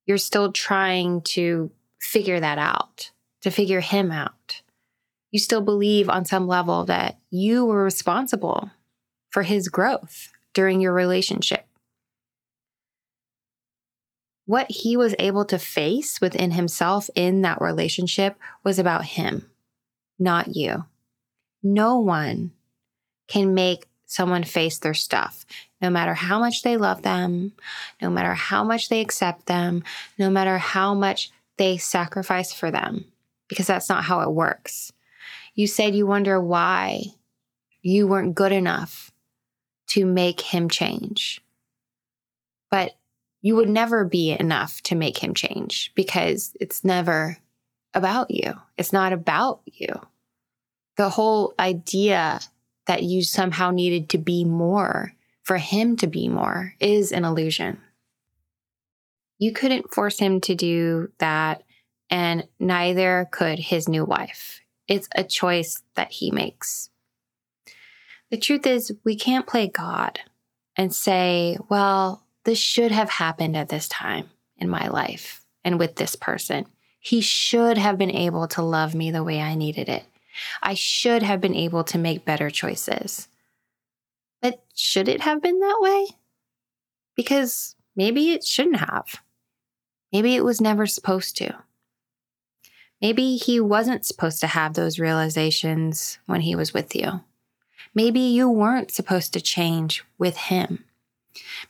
You're 0.06 0.18
still 0.18 0.52
trying 0.52 1.22
to 1.22 1.72
figure 2.00 2.38
that 2.38 2.58
out, 2.58 3.10
to 3.42 3.50
figure 3.50 3.80
him 3.80 4.12
out. 4.12 4.45
You 5.37 5.40
still 5.40 5.61
believe 5.61 6.09
on 6.09 6.25
some 6.25 6.49
level 6.49 6.87
that 6.87 7.19
you 7.28 7.66
were 7.66 7.85
responsible 7.85 8.71
for 9.28 9.43
his 9.43 9.69
growth 9.69 10.33
during 10.55 10.81
your 10.81 10.95
relationship 10.95 11.66
what 14.47 14.71
he 14.71 14.97
was 14.97 15.14
able 15.19 15.45
to 15.45 15.59
face 15.59 16.21
within 16.21 16.52
himself 16.52 17.11
in 17.14 17.43
that 17.43 17.61
relationship 17.61 18.37
was 18.64 18.78
about 18.78 19.05
him, 19.05 19.50
not 20.19 20.57
you. 20.57 20.85
No 21.62 21.99
one 21.99 22.52
can 23.28 23.55
make 23.55 23.87
someone 24.07 24.45
face 24.45 24.78
their 24.78 24.95
stuff, 24.95 25.45
no 25.83 25.90
matter 25.90 26.14
how 26.14 26.38
much 26.38 26.62
they 26.62 26.76
love 26.76 27.02
them, 27.02 27.52
no 28.00 28.09
matter 28.09 28.35
how 28.35 28.62
much 28.62 28.88
they 28.88 29.00
accept 29.00 29.47
them, 29.47 29.83
no 30.16 30.31
matter 30.31 30.59
how 30.59 30.95
much 30.95 31.31
they 31.59 31.76
sacrifice 31.76 32.52
for 32.52 32.71
them, 32.71 33.05
because 33.49 33.66
that's 33.66 33.88
not 33.88 34.05
how 34.05 34.21
it 34.21 34.31
works. 34.31 34.93
You 35.56 35.66
said 35.66 35.94
you 35.94 36.06
wonder 36.06 36.40
why 36.40 37.02
you 37.80 38.06
weren't 38.06 38.34
good 38.34 38.52
enough 38.52 39.10
to 39.88 40.04
make 40.04 40.40
him 40.42 40.68
change. 40.68 41.40
But 42.70 42.98
you 43.40 43.56
would 43.56 43.70
never 43.70 44.04
be 44.04 44.36
enough 44.38 44.82
to 44.82 44.94
make 44.94 45.18
him 45.18 45.32
change 45.32 45.92
because 45.94 46.54
it's 46.60 46.84
never 46.84 47.38
about 47.94 48.30
you. 48.30 48.52
It's 48.76 48.92
not 48.92 49.14
about 49.14 49.62
you. 49.64 49.88
The 50.96 51.08
whole 51.08 51.54
idea 51.58 52.40
that 52.86 53.02
you 53.02 53.22
somehow 53.22 53.70
needed 53.70 54.10
to 54.10 54.18
be 54.18 54.44
more 54.44 55.14
for 55.42 55.56
him 55.56 55.96
to 55.96 56.06
be 56.06 56.28
more 56.28 56.75
is 56.80 57.12
an 57.12 57.25
illusion. 57.25 57.80
You 59.38 59.52
couldn't 59.52 59.94
force 59.94 60.18
him 60.18 60.40
to 60.42 60.54
do 60.54 61.12
that, 61.18 61.62
and 62.10 62.46
neither 62.58 63.28
could 63.30 63.58
his 63.58 63.88
new 63.88 64.04
wife. 64.04 64.60
It's 64.88 65.09
a 65.14 65.25
choice 65.25 65.83
that 65.95 66.12
he 66.12 66.31
makes. 66.31 66.90
The 68.31 68.37
truth 68.37 68.66
is, 68.66 68.93
we 69.05 69.16
can't 69.16 69.47
play 69.47 69.69
God 69.69 70.21
and 70.76 70.95
say, 70.95 71.59
well, 71.69 72.25
this 72.45 72.59
should 72.59 72.93
have 72.93 73.11
happened 73.11 73.57
at 73.57 73.69
this 73.69 73.88
time 73.88 74.31
in 74.59 74.69
my 74.69 74.88
life 74.88 75.45
and 75.64 75.78
with 75.78 75.97
this 75.97 76.16
person. 76.16 76.66
He 77.00 77.21
should 77.21 77.78
have 77.78 77.99
been 77.99 78.11
able 78.11 78.49
to 78.49 78.62
love 78.62 78.95
me 78.95 79.11
the 79.11 79.25
way 79.25 79.40
I 79.40 79.55
needed 79.55 79.88
it. 79.88 80.05
I 80.62 80.75
should 80.75 81.23
have 81.23 81.40
been 81.40 81.55
able 81.55 81.85
to 81.85 81.99
make 81.99 82.25
better 82.25 82.50
choices. 82.50 83.28
But 84.43 84.64
should 84.75 85.09
it 85.09 85.23
have 85.23 85.40
been 85.40 85.59
that 85.61 85.78
way? 85.81 86.09
Because 87.14 87.75
maybe 87.95 88.33
it 88.33 88.45
shouldn't 88.45 88.76
have. 88.76 89.23
Maybe 90.12 90.35
it 90.35 90.45
was 90.45 90.61
never 90.61 90.87
supposed 90.87 91.37
to. 91.38 91.57
Maybe 93.00 93.36
he 93.36 93.60
wasn't 93.60 94.06
supposed 94.06 94.40
to 94.40 94.46
have 94.46 94.74
those 94.74 94.98
realizations 94.98 96.18
when 96.26 96.40
he 96.40 96.56
was 96.56 96.72
with 96.72 96.94
you. 96.94 97.20
Maybe 97.94 98.20
you 98.20 98.50
weren't 98.50 98.90
supposed 98.90 99.32
to 99.34 99.40
change 99.40 100.04
with 100.18 100.36
him. 100.36 100.84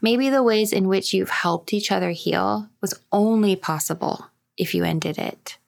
Maybe 0.00 0.30
the 0.30 0.42
ways 0.42 0.72
in 0.72 0.88
which 0.88 1.12
you've 1.12 1.30
helped 1.30 1.72
each 1.72 1.90
other 1.90 2.10
heal 2.10 2.68
was 2.80 3.00
only 3.10 3.56
possible 3.56 4.26
if 4.56 4.74
you 4.74 4.84
ended 4.84 5.18
it. 5.18 5.58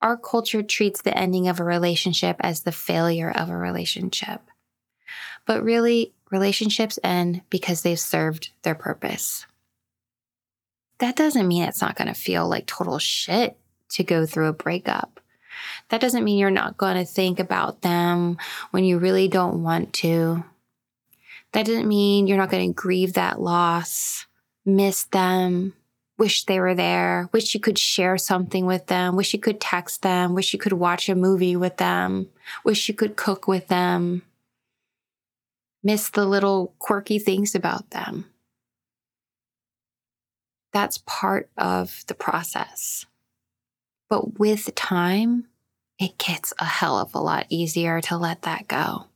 Our 0.00 0.16
culture 0.16 0.62
treats 0.62 1.02
the 1.02 1.16
ending 1.16 1.48
of 1.48 1.58
a 1.58 1.64
relationship 1.64 2.36
as 2.40 2.60
the 2.60 2.72
failure 2.72 3.30
of 3.30 3.48
a 3.48 3.56
relationship. 3.56 4.42
But 5.46 5.62
really, 5.64 6.12
relationships 6.30 6.98
end 7.02 7.42
because 7.50 7.82
they've 7.82 7.98
served 7.98 8.50
their 8.62 8.74
purpose. 8.74 9.46
That 10.98 11.16
doesn't 11.16 11.48
mean 11.48 11.64
it's 11.64 11.80
not 11.80 11.96
going 11.96 12.08
to 12.08 12.14
feel 12.14 12.48
like 12.48 12.66
total 12.66 12.98
shit 12.98 13.56
to 13.94 14.04
go 14.04 14.26
through 14.26 14.48
a 14.48 14.52
breakup. 14.52 15.20
That 15.88 16.00
doesn't 16.00 16.24
mean 16.24 16.38
you're 16.38 16.50
not 16.50 16.76
going 16.76 16.96
to 16.96 17.04
think 17.04 17.38
about 17.38 17.82
them 17.82 18.38
when 18.70 18.84
you 18.84 18.98
really 18.98 19.28
don't 19.28 19.62
want 19.62 19.92
to. 19.94 20.44
That 21.52 21.66
doesn't 21.66 21.88
mean 21.88 22.26
you're 22.26 22.38
not 22.38 22.50
going 22.50 22.68
to 22.68 22.74
grieve 22.74 23.12
that 23.12 23.40
loss, 23.40 24.26
miss 24.64 25.04
them, 25.04 25.74
wish 26.18 26.44
they 26.44 26.58
were 26.58 26.74
there, 26.74 27.28
wish 27.32 27.54
you 27.54 27.60
could 27.60 27.78
share 27.78 28.18
something 28.18 28.66
with 28.66 28.86
them, 28.86 29.14
wish 29.14 29.32
you 29.32 29.38
could 29.38 29.60
text 29.60 30.02
them, 30.02 30.34
wish 30.34 30.52
you 30.52 30.58
could 30.58 30.72
watch 30.72 31.08
a 31.08 31.14
movie 31.14 31.56
with 31.56 31.76
them, 31.76 32.28
wish 32.64 32.88
you 32.88 32.94
could 32.94 33.16
cook 33.16 33.46
with 33.46 33.68
them, 33.68 34.22
miss 35.82 36.08
the 36.08 36.26
little 36.26 36.74
quirky 36.78 37.18
things 37.18 37.54
about 37.54 37.90
them. 37.90 38.26
That's 40.72 40.98
part 41.06 41.50
of 41.56 42.04
the 42.08 42.14
process. 42.14 43.06
But 44.14 44.38
with 44.38 44.72
time, 44.76 45.48
it 45.98 46.18
gets 46.18 46.54
a 46.60 46.64
hell 46.64 47.00
of 47.00 47.16
a 47.16 47.20
lot 47.20 47.46
easier 47.48 48.00
to 48.02 48.16
let 48.16 48.42
that 48.42 48.68
go. 48.68 49.06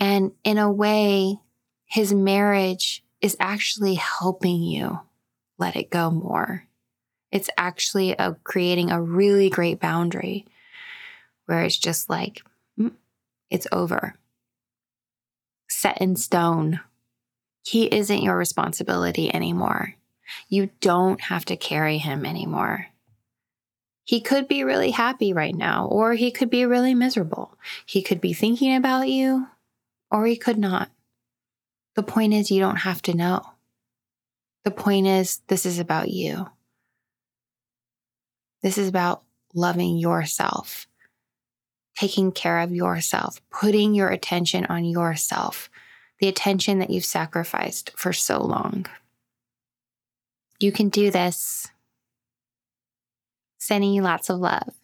And 0.00 0.32
in 0.44 0.56
a 0.56 0.72
way, 0.72 1.38
his 1.84 2.14
marriage 2.14 3.04
is 3.20 3.36
actually 3.38 3.96
helping 3.96 4.62
you 4.62 5.00
let 5.58 5.76
it 5.76 5.90
go 5.90 6.10
more. 6.10 6.64
It's 7.30 7.50
actually 7.58 8.12
a, 8.12 8.34
creating 8.44 8.90
a 8.90 9.02
really 9.02 9.50
great 9.50 9.78
boundary 9.78 10.46
where 11.44 11.64
it's 11.64 11.76
just 11.76 12.08
like, 12.08 12.40
mm, 12.80 12.92
it's 13.50 13.66
over, 13.70 14.14
set 15.68 16.00
in 16.00 16.16
stone. 16.16 16.80
He 17.62 17.94
isn't 17.94 18.22
your 18.22 18.38
responsibility 18.38 19.34
anymore. 19.34 19.96
You 20.48 20.70
don't 20.80 21.20
have 21.20 21.44
to 21.44 21.58
carry 21.58 21.98
him 21.98 22.24
anymore. 22.24 22.86
He 24.08 24.22
could 24.22 24.48
be 24.48 24.64
really 24.64 24.90
happy 24.90 25.34
right 25.34 25.54
now, 25.54 25.84
or 25.84 26.14
he 26.14 26.30
could 26.30 26.48
be 26.48 26.64
really 26.64 26.94
miserable. 26.94 27.58
He 27.84 28.00
could 28.00 28.22
be 28.22 28.32
thinking 28.32 28.74
about 28.74 29.10
you, 29.10 29.48
or 30.10 30.24
he 30.24 30.34
could 30.34 30.56
not. 30.56 30.90
The 31.94 32.02
point 32.02 32.32
is, 32.32 32.50
you 32.50 32.58
don't 32.58 32.76
have 32.76 33.02
to 33.02 33.14
know. 33.14 33.42
The 34.64 34.70
point 34.70 35.06
is, 35.06 35.42
this 35.48 35.66
is 35.66 35.78
about 35.78 36.08
you. 36.08 36.48
This 38.62 38.78
is 38.78 38.88
about 38.88 39.24
loving 39.52 39.98
yourself, 39.98 40.86
taking 41.94 42.32
care 42.32 42.60
of 42.60 42.72
yourself, 42.72 43.42
putting 43.50 43.94
your 43.94 44.08
attention 44.08 44.64
on 44.70 44.86
yourself, 44.86 45.68
the 46.18 46.28
attention 46.28 46.78
that 46.78 46.88
you've 46.88 47.04
sacrificed 47.04 47.90
for 47.94 48.14
so 48.14 48.42
long. 48.42 48.86
You 50.60 50.72
can 50.72 50.88
do 50.88 51.10
this. 51.10 51.68
Sending 53.58 53.92
you 53.92 54.02
lots 54.02 54.30
of 54.30 54.38
love. 54.38 54.74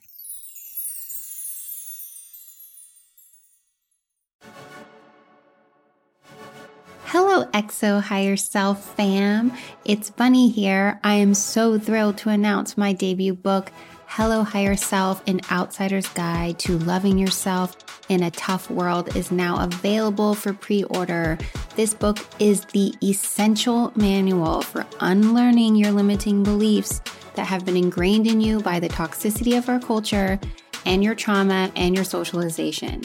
Hello, 7.07 7.45
XO 7.52 8.02
Higher 8.02 8.37
Self 8.37 8.97
fam. 8.97 9.52
It's 9.85 10.11
Bunny 10.11 10.50
here. 10.50 10.99
I 11.04 11.14
am 11.14 11.35
so 11.35 11.78
thrilled 11.78 12.19
to 12.19 12.31
announce 12.31 12.76
my 12.76 12.93
debut 12.93 13.35
book, 13.35 13.71
Hello 14.07 14.43
Higher 14.43 14.75
Self, 14.75 15.23
an 15.28 15.40
outsider's 15.50 16.09
guide 16.09 16.59
to 16.61 16.76
loving 16.76 17.16
yourself 17.16 17.76
in 18.09 18.25
a 18.25 18.33
tough 18.33 18.69
world, 18.69 19.16
is 19.16 19.31
now 19.31 19.62
available 19.62 20.35
for 20.35 20.52
pre 20.52 20.83
order. 20.85 21.38
This 21.76 21.95
book 21.95 22.19
is 22.40 22.64
the 22.66 22.93
essential 23.00 23.93
manual 23.95 24.62
for 24.62 24.85
unlearning 24.99 25.76
your 25.76 25.93
limiting 25.93 26.43
beliefs 26.43 27.00
that 27.35 27.47
have 27.47 27.64
been 27.64 27.76
ingrained 27.76 28.26
in 28.26 28.41
you 28.41 28.61
by 28.61 28.81
the 28.81 28.88
toxicity 28.88 29.57
of 29.57 29.69
our 29.69 29.81
culture 29.81 30.38
and 30.87 31.03
your 31.03 31.14
trauma 31.14 31.71
and 31.76 31.95
your 31.95 32.05
socialization. 32.05 33.03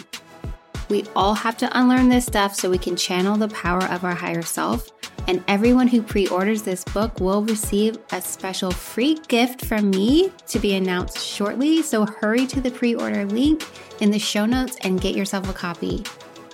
We 0.89 1.05
all 1.15 1.35
have 1.35 1.57
to 1.57 1.79
unlearn 1.79 2.09
this 2.09 2.25
stuff 2.25 2.55
so 2.55 2.69
we 2.69 2.77
can 2.77 2.95
channel 2.95 3.37
the 3.37 3.47
power 3.49 3.83
of 3.83 4.03
our 4.03 4.15
higher 4.15 4.41
self 4.41 4.89
and 5.29 5.43
everyone 5.47 5.87
who 5.87 6.01
pre 6.01 6.27
orders 6.27 6.63
this 6.63 6.83
book 6.83 7.19
will 7.19 7.43
receive 7.43 7.99
a 8.11 8.19
special 8.19 8.71
free 8.71 9.19
gift 9.27 9.63
from 9.63 9.91
me 9.91 10.31
to 10.47 10.57
be 10.57 10.73
announced 10.73 11.19
shortly. 11.19 11.83
So 11.83 12.05
hurry 12.05 12.47
to 12.47 12.59
the 12.59 12.71
pre 12.71 12.95
order 12.95 13.25
link 13.25 13.63
in 14.01 14.09
the 14.09 14.17
show 14.17 14.47
notes 14.47 14.77
and 14.81 14.99
get 14.99 15.15
yourself 15.15 15.47
a 15.47 15.53
copy. 15.53 16.03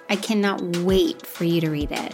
I 0.10 0.18
cannot 0.18 0.62
wait 0.80 1.26
for 1.26 1.46
you 1.46 1.62
to 1.62 1.70
read 1.70 1.92
it. 1.94 2.14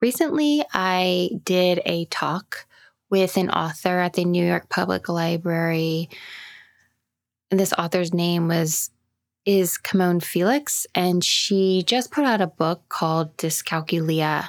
Recently, 0.00 0.64
I 0.72 1.30
did 1.44 1.82
a 1.84 2.06
talk 2.06 2.66
with 3.10 3.36
an 3.36 3.50
author 3.50 3.98
at 3.98 4.14
the 4.14 4.24
New 4.24 4.44
York 4.44 4.68
Public 4.70 5.08
Library. 5.08 6.08
And 7.50 7.60
this 7.60 7.74
author's 7.74 8.14
name 8.14 8.48
was 8.48 8.90
is 9.46 9.78
Camonghne 9.78 10.22
Felix, 10.22 10.86
and 10.94 11.24
she 11.24 11.82
just 11.86 12.10
put 12.10 12.24
out 12.24 12.40
a 12.42 12.46
book 12.46 12.82
called 12.88 13.36
Dyscalculia. 13.36 14.48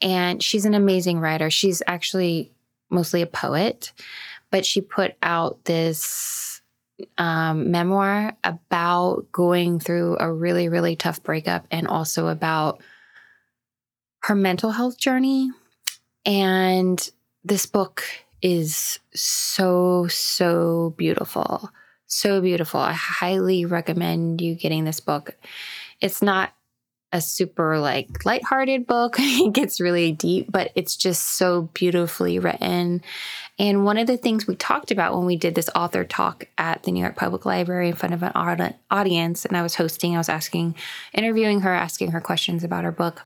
And 0.00 0.42
she's 0.42 0.64
an 0.64 0.74
amazing 0.74 1.20
writer. 1.20 1.50
She's 1.50 1.82
actually 1.86 2.52
mostly 2.90 3.22
a 3.22 3.26
poet, 3.26 3.92
but 4.50 4.66
she 4.66 4.80
put 4.80 5.14
out 5.22 5.64
this 5.64 6.60
um, 7.16 7.70
memoir 7.70 8.36
about 8.44 9.26
going 9.32 9.78
through 9.78 10.16
a 10.18 10.32
really, 10.32 10.68
really 10.68 10.96
tough 10.96 11.22
breakup 11.22 11.66
and 11.70 11.86
also 11.86 12.26
about 12.28 12.80
her 14.28 14.34
mental 14.34 14.70
health 14.70 14.98
journey. 14.98 15.50
And 16.26 17.10
this 17.44 17.64
book 17.64 18.04
is 18.42 18.98
so, 19.14 20.06
so 20.08 20.94
beautiful. 20.98 21.70
So 22.06 22.42
beautiful. 22.42 22.78
I 22.78 22.92
highly 22.92 23.64
recommend 23.64 24.42
you 24.42 24.54
getting 24.54 24.84
this 24.84 25.00
book. 25.00 25.34
It's 26.02 26.20
not 26.20 26.52
a 27.10 27.22
super 27.22 27.78
like 27.78 28.26
lighthearted 28.26 28.86
book. 28.86 29.16
it 29.18 29.54
gets 29.54 29.80
really 29.80 30.12
deep, 30.12 30.52
but 30.52 30.72
it's 30.74 30.94
just 30.94 31.38
so 31.38 31.62
beautifully 31.72 32.38
written. 32.38 33.00
And 33.58 33.86
one 33.86 33.96
of 33.96 34.06
the 34.06 34.18
things 34.18 34.46
we 34.46 34.56
talked 34.56 34.90
about 34.90 35.16
when 35.16 35.24
we 35.24 35.36
did 35.36 35.54
this 35.54 35.70
author 35.74 36.04
talk 36.04 36.44
at 36.58 36.82
the 36.82 36.92
New 36.92 37.00
York 37.00 37.16
Public 37.16 37.46
Library 37.46 37.88
in 37.88 37.94
front 37.94 38.14
of 38.14 38.22
an 38.22 38.74
audience, 38.90 39.46
and 39.46 39.56
I 39.56 39.62
was 39.62 39.74
hosting, 39.74 40.14
I 40.14 40.18
was 40.18 40.28
asking, 40.28 40.74
interviewing 41.14 41.62
her, 41.62 41.72
asking 41.72 42.10
her 42.10 42.20
questions 42.20 42.62
about 42.62 42.84
her 42.84 42.92
book. 42.92 43.24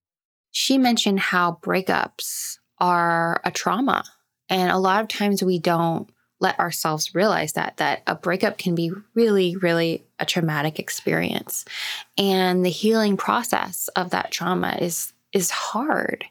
She 0.52 0.78
mentioned 0.78 1.18
how 1.18 1.58
breakups 1.62 2.58
are 2.78 3.40
a 3.44 3.50
trauma. 3.50 4.04
And 4.48 4.70
a 4.70 4.78
lot 4.78 5.02
of 5.02 5.08
times 5.08 5.42
we 5.42 5.58
don't 5.58 6.08
let 6.40 6.58
ourselves 6.58 7.14
realize 7.14 7.52
that 7.52 7.76
that 7.76 8.02
a 8.06 8.14
breakup 8.16 8.58
can 8.58 8.74
be 8.74 8.90
really 9.14 9.56
really 9.56 10.04
a 10.18 10.26
traumatic 10.26 10.78
experience. 10.78 11.64
And 12.18 12.64
the 12.64 12.70
healing 12.70 13.16
process 13.16 13.88
of 13.96 14.10
that 14.10 14.30
trauma 14.30 14.76
is 14.80 15.12
is 15.32 15.50
hard. 15.50 16.24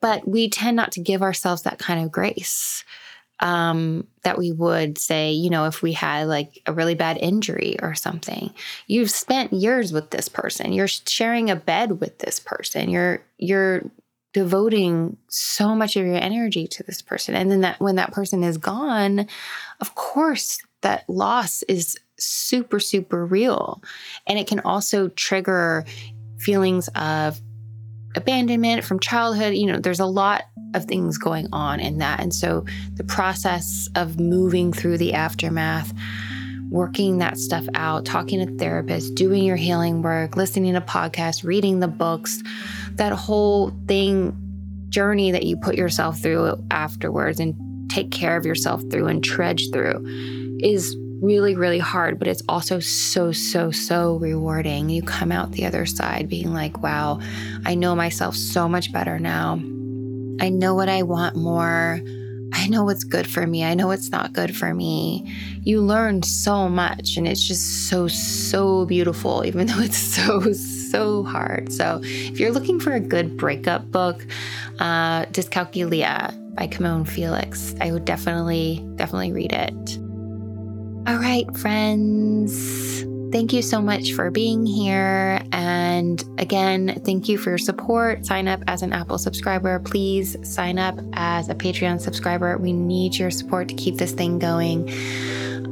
But 0.00 0.26
we 0.26 0.48
tend 0.48 0.76
not 0.76 0.92
to 0.92 1.00
give 1.00 1.22
ourselves 1.22 1.62
that 1.62 1.78
kind 1.78 2.02
of 2.04 2.10
grace 2.10 2.84
um, 3.40 4.06
that 4.22 4.38
we 4.38 4.52
would 4.52 4.98
say, 4.98 5.32
you 5.32 5.50
know, 5.50 5.64
if 5.66 5.82
we 5.82 5.92
had 5.92 6.28
like 6.28 6.62
a 6.66 6.72
really 6.72 6.94
bad 6.94 7.16
injury 7.18 7.76
or 7.82 7.94
something. 7.94 8.52
You've 8.86 9.10
spent 9.10 9.52
years 9.52 9.92
with 9.92 10.10
this 10.10 10.28
person. 10.28 10.72
You're 10.72 10.88
sharing 10.88 11.50
a 11.50 11.56
bed 11.56 12.00
with 12.00 12.18
this 12.18 12.38
person. 12.38 12.90
You're 12.90 13.22
you're 13.38 13.82
devoting 14.32 15.16
so 15.28 15.74
much 15.74 15.96
of 15.96 16.06
your 16.06 16.14
energy 16.14 16.66
to 16.68 16.82
this 16.84 17.02
person 17.02 17.34
and 17.34 17.50
then 17.50 17.62
that 17.62 17.80
when 17.80 17.96
that 17.96 18.12
person 18.12 18.44
is 18.44 18.58
gone 18.58 19.26
of 19.80 19.96
course 19.96 20.60
that 20.82 21.02
loss 21.08 21.62
is 21.64 21.98
super 22.16 22.78
super 22.78 23.26
real 23.26 23.82
and 24.28 24.38
it 24.38 24.46
can 24.46 24.60
also 24.60 25.08
trigger 25.08 25.84
feelings 26.38 26.88
of 26.94 27.40
abandonment 28.16 28.84
from 28.84 28.98
childhood 28.98 29.54
you 29.54 29.66
know 29.66 29.78
there's 29.78 30.00
a 30.00 30.06
lot 30.06 30.44
of 30.74 30.84
things 30.84 31.18
going 31.18 31.48
on 31.52 31.80
in 31.80 31.98
that. 31.98 32.20
And 32.20 32.34
so 32.34 32.64
the 32.94 33.04
process 33.04 33.88
of 33.94 34.20
moving 34.20 34.72
through 34.72 34.98
the 34.98 35.14
aftermath 35.14 35.92
working 36.68 37.18
that 37.18 37.36
stuff 37.36 37.66
out 37.74 38.04
talking 38.04 38.38
to 38.38 38.52
therapists 38.52 39.12
doing 39.12 39.42
your 39.42 39.56
healing 39.56 40.02
work 40.02 40.36
listening 40.36 40.72
to 40.72 40.80
podcasts 40.80 41.42
reading 41.42 41.80
the 41.80 41.88
books 41.88 42.44
that 42.92 43.12
whole 43.12 43.72
thing 43.88 44.36
journey 44.88 45.32
that 45.32 45.42
you 45.42 45.56
put 45.56 45.74
yourself 45.74 46.20
through 46.20 46.54
afterwards 46.70 47.40
and 47.40 47.56
take 47.90 48.12
care 48.12 48.36
of 48.36 48.46
yourself 48.46 48.80
through 48.88 49.08
and 49.08 49.24
trudge 49.24 49.68
through 49.72 50.00
is 50.60 50.96
really, 51.20 51.54
really 51.54 51.78
hard, 51.78 52.18
but 52.18 52.28
it's 52.28 52.42
also 52.48 52.80
so, 52.80 53.32
so, 53.32 53.70
so 53.70 54.16
rewarding. 54.16 54.88
You 54.88 55.02
come 55.02 55.30
out 55.30 55.52
the 55.52 55.66
other 55.66 55.86
side 55.86 56.28
being 56.28 56.52
like, 56.52 56.82
wow, 56.82 57.20
I 57.64 57.74
know 57.74 57.94
myself 57.94 58.34
so 58.34 58.68
much 58.68 58.92
better 58.92 59.18
now. 59.18 59.60
I 60.40 60.48
know 60.48 60.74
what 60.74 60.88
I 60.88 61.02
want 61.02 61.36
more. 61.36 62.00
I 62.52 62.66
know 62.66 62.84
what's 62.84 63.04
good 63.04 63.28
for 63.28 63.46
me. 63.46 63.62
I 63.62 63.74
know 63.74 63.86
what's 63.86 64.10
not 64.10 64.32
good 64.32 64.56
for 64.56 64.74
me. 64.74 65.30
You 65.62 65.82
learn 65.82 66.22
so 66.22 66.68
much, 66.68 67.16
and 67.16 67.28
it's 67.28 67.46
just 67.46 67.88
so, 67.88 68.08
so 68.08 68.86
beautiful, 68.86 69.44
even 69.46 69.66
though 69.66 69.80
it's 69.80 69.98
so, 69.98 70.52
so 70.52 71.22
hard. 71.22 71.72
So, 71.72 72.00
if 72.02 72.40
you're 72.40 72.50
looking 72.50 72.80
for 72.80 72.92
a 72.92 73.00
good 73.00 73.36
breakup 73.36 73.90
book, 73.90 74.26
uh, 74.80 75.26
Dyscalculia 75.26 76.34
by 76.56 76.66
Camonghne 76.66 77.06
Felix, 77.06 77.74
I 77.80 77.92
would 77.92 78.04
definitely, 78.04 78.84
definitely 78.96 79.32
read 79.32 79.52
it. 79.52 80.09
All 81.10 81.16
right, 81.16 81.44
friends. 81.58 83.02
Thank 83.32 83.52
you 83.52 83.62
so 83.62 83.82
much 83.82 84.12
for 84.12 84.30
being 84.30 84.64
here. 84.64 85.42
And 85.50 86.22
again, 86.38 87.02
thank 87.04 87.28
you 87.28 87.36
for 87.36 87.50
your 87.50 87.58
support. 87.58 88.24
Sign 88.24 88.46
up 88.46 88.62
as 88.68 88.82
an 88.82 88.92
Apple 88.92 89.18
subscriber. 89.18 89.80
Please 89.80 90.36
sign 90.48 90.78
up 90.78 91.00
as 91.14 91.48
a 91.48 91.54
Patreon 91.56 92.00
subscriber. 92.00 92.56
We 92.58 92.72
need 92.72 93.18
your 93.18 93.32
support 93.32 93.66
to 93.70 93.74
keep 93.74 93.96
this 93.96 94.12
thing 94.12 94.38
going. 94.38 94.88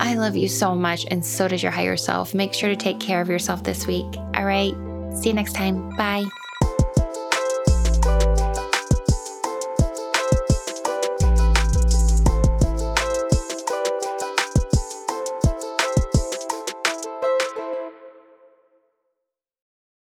I 0.01 0.17
love 0.17 0.35
you 0.35 0.49
so 0.49 0.75
much, 0.75 1.07
and 1.09 1.25
so 1.25 1.47
does 1.47 1.63
your 1.63 1.71
higher 1.71 1.97
self. 1.97 2.35
Make 2.35 2.53
sure 2.53 2.71
to 2.71 2.77
take 2.77 2.99
care 2.99 3.21
of 3.21 3.29
yourself 3.29 3.63
this 3.63 3.87
week. 3.87 4.07
All 4.35 4.45
right. 4.45 4.75
See 5.15 5.29
you 5.29 5.35
next 5.35 5.53
time. 5.55 5.91
Bye. 5.91 6.25